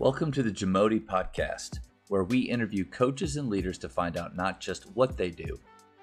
[0.00, 1.78] Welcome to the Jamodi Podcast,
[2.08, 5.60] where we interview coaches and leaders to find out not just what they do,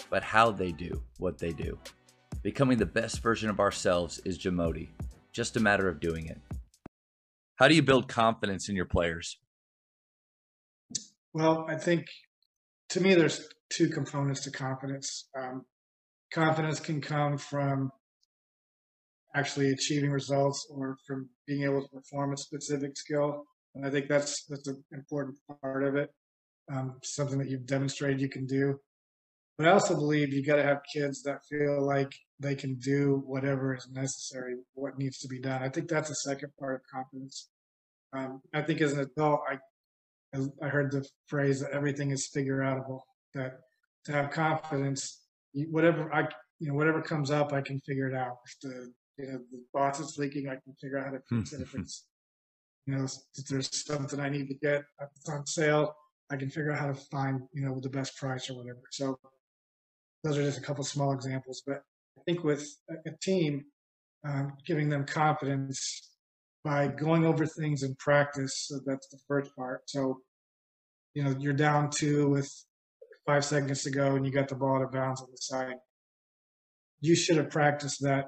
[0.09, 1.77] but how they do what they do.
[2.41, 4.87] Becoming the best version of ourselves is Jamodi,
[5.33, 6.39] just a matter of doing it.
[7.57, 9.37] How do you build confidence in your players?
[11.33, 12.05] Well, I think
[12.91, 15.27] to me, there's two components to confidence.
[15.37, 15.65] Um,
[16.33, 17.91] confidence can come from
[19.35, 23.47] actually achieving results or from being able to perform a specific skill.
[23.75, 26.09] And I think that's that's an important part of it.
[26.71, 28.79] Um, something that you've demonstrated you can do.
[29.57, 33.21] But I also believe you got to have kids that feel like they can do
[33.25, 35.61] whatever is necessary, what needs to be done.
[35.61, 37.49] I think that's the second part of confidence.
[38.13, 39.57] Um, I think as an adult, I
[40.61, 43.01] I heard the phrase that everything is figure outable.
[43.33, 43.59] That
[44.05, 45.21] to have confidence,
[45.53, 46.27] whatever I
[46.59, 48.37] you know whatever comes up, I can figure it out.
[48.45, 51.53] If the you know the boss is leaking, I can figure out how to fix
[51.53, 51.61] it.
[51.61, 52.05] If it's
[52.85, 54.83] you know, if there's something I need to get
[55.15, 55.95] it's on sale,
[56.31, 58.81] I can figure out how to find, you know, the best price or whatever.
[58.91, 59.19] So
[60.23, 61.61] those are just a couple small examples.
[61.65, 61.83] But
[62.17, 63.65] I think with a team,
[64.27, 66.09] um, giving them confidence
[66.63, 69.81] by going over things in practice, so that's the first part.
[69.87, 70.19] So,
[71.13, 72.51] you know, you're down two with
[73.25, 75.75] five seconds to go and you got the ball out of bounds on the side.
[77.01, 78.25] You should have practiced that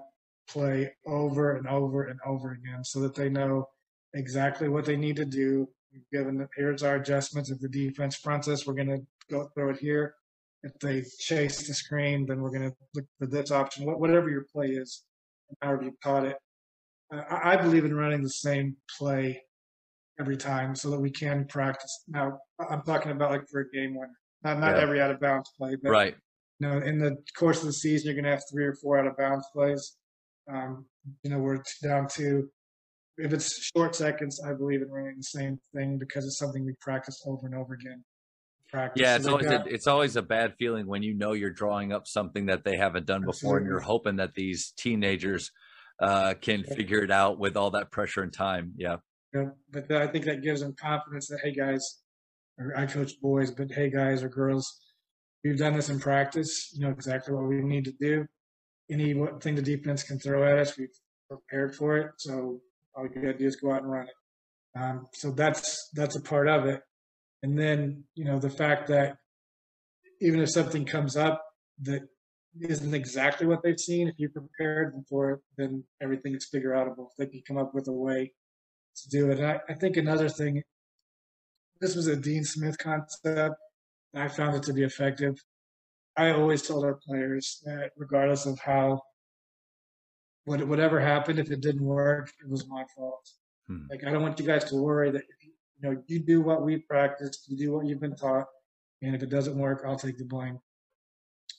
[0.48, 3.68] play over and over and over again so that they know
[4.14, 5.68] exactly what they need to do.
[5.92, 7.50] We've given here's our adjustments.
[7.50, 10.16] If the defense fronts us, we're going to go throw it here.
[10.64, 13.86] If they chase the screen, then we're going to look for this option.
[13.86, 15.04] Whatever your play is,
[15.62, 16.38] however you caught it.
[17.30, 19.44] I believe in running the same play
[20.20, 22.04] every time so that we can practice.
[22.08, 24.82] Now, I'm talking about like for a game winner, not not yeah.
[24.82, 26.16] every out of bounds play, but right.
[26.60, 28.98] You know, in the course of the season, you're going to have three or four
[28.98, 29.98] out of bounds plays.
[30.52, 30.86] Um,
[31.24, 32.50] you know, we're down to
[33.18, 36.74] if it's short seconds, I believe in running the same thing because it's something we
[36.82, 38.04] practice over and over again.
[38.70, 39.02] Practice.
[39.02, 42.08] Yeah, it's always a, it's always a bad feeling when you know you're drawing up
[42.08, 43.58] something that they haven't done before, Absolutely.
[43.58, 45.52] and you're hoping that these teenagers
[46.02, 46.76] uh, can yeah.
[46.76, 48.74] figure it out with all that pressure and time.
[48.76, 48.98] Yeah.
[49.34, 52.02] Yeah, but I think that gives them confidence that hey guys,
[52.76, 54.72] I coach boys, but hey guys or girls,
[55.44, 56.72] we've done this in practice.
[56.74, 58.26] You know exactly what we need to do.
[58.92, 60.90] Anything the defense can throw at us, we've
[61.30, 62.12] prepared for it.
[62.18, 62.60] So
[62.96, 64.80] all you gotta do is go out and run it.
[64.80, 66.82] Um, so that's that's a part of it.
[67.42, 69.18] And then you know the fact that
[70.22, 71.44] even if something comes up
[71.82, 72.02] that
[72.62, 77.08] isn't exactly what they've seen, if you prepared for it, then everything is figure outable.
[77.18, 78.32] They can come up with a way
[78.96, 79.40] to do it.
[79.40, 80.62] And I, I think another thing,
[81.82, 83.56] this was a Dean Smith concept.
[84.16, 85.36] I found it to be effective.
[86.16, 89.02] I always told our players that regardless of how
[90.46, 93.30] what, whatever happened, if it didn't work, it was my fault.
[93.68, 93.84] Hmm.
[93.90, 96.78] Like I don't want you guys to worry that you, know you do what we
[96.78, 98.48] practiced, you do what you've been taught,
[99.02, 100.60] and if it doesn't work, I'll take the blame.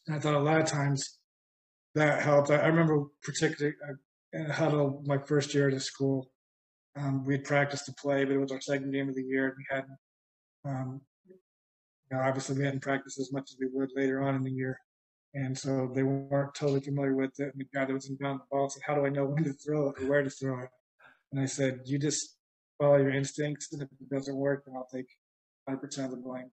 [0.06, 1.18] And I thought a lot of times
[1.94, 2.50] that helped.
[2.50, 3.76] I, I remember particularly
[4.32, 6.30] in huddle my first year at the school.
[6.96, 9.46] Um, we had practiced to play, but it was our second game of the year,
[9.46, 9.98] and we hadn't.
[10.66, 14.44] Um, you know, obviously, we hadn't practiced as much as we would later on in
[14.44, 14.78] the year.
[15.34, 17.52] And so they weren't totally familiar with it.
[17.52, 19.52] And the guy that was inbound the ball said, How do I know when to
[19.52, 20.70] throw it or where to throw it?
[21.32, 22.36] And I said, You just
[22.78, 23.72] follow your instincts.
[23.72, 25.08] And if it doesn't work, then I'll take
[25.68, 26.50] 100% of the blame.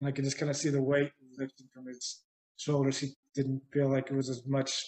[0.00, 2.22] And I could just kind of see the weight lifting from his
[2.56, 2.98] shoulders.
[2.98, 4.82] He didn't feel like it was as much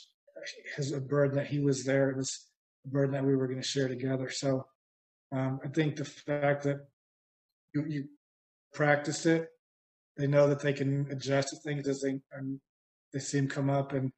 [0.76, 2.10] as a burden that he was there.
[2.10, 2.50] It was
[2.84, 4.28] a burden that we were going to share together.
[4.30, 4.66] So
[5.32, 6.86] um, I think the fact that
[7.74, 8.04] you, you
[8.74, 9.48] practice it,
[10.18, 12.20] they know that they can adjust to things as they
[13.16, 14.12] they see him come up and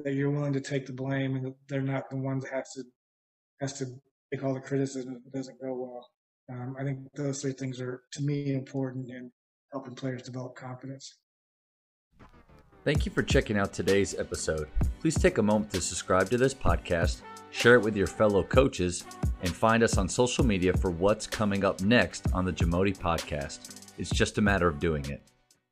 [0.00, 2.82] that you're willing to take the blame and they're not the ones that has to
[3.60, 3.86] has to
[4.32, 6.08] take all the criticism if it doesn't go well.
[6.50, 9.30] Um, I think those three things are to me important in
[9.70, 11.14] helping players develop confidence.
[12.82, 14.66] Thank you for checking out today's episode.
[15.00, 19.04] Please take a moment to subscribe to this podcast, share it with your fellow coaches,
[19.42, 23.92] and find us on social media for what's coming up next on the Jamodi podcast.
[23.96, 25.22] It's just a matter of doing it.